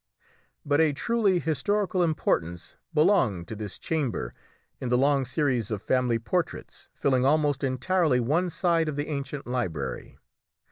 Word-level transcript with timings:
But 0.65 0.81
a 0.81 0.93
truly 0.93 1.37
historical 1.37 2.01
importance 2.01 2.75
belonged 2.91 3.47
to 3.49 3.55
this 3.55 3.77
chamber 3.77 4.33
in 4.79 4.89
the 4.89 4.97
long 4.97 5.25
series 5.25 5.69
of 5.69 5.79
family 5.79 6.17
portraits, 6.17 6.89
filling 6.95 7.23
almost 7.23 7.63
entirely 7.63 8.19
one 8.19 8.49
side 8.49 8.89
of 8.89 8.95
the 8.95 9.09
ancient 9.09 9.45
library. 9.45 10.17